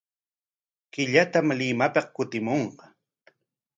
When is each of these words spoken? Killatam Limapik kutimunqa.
Killatam 0.93 1.47
Limapik 1.59 2.07
kutimunqa. 2.15 2.85